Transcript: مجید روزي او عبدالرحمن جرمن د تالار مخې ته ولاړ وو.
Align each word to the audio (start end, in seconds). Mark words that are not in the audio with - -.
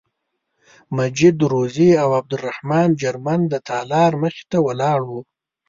مجید 0.97 1.37
روزي 1.53 1.89
او 2.03 2.09
عبدالرحمن 2.19 2.89
جرمن 3.01 3.39
د 3.47 3.53
تالار 3.69 4.11
مخې 4.21 4.43
ته 4.51 4.57
ولاړ 4.67 4.99
وو. 5.09 5.19